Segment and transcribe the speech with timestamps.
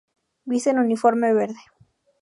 [0.49, 1.61] visten uniforme verde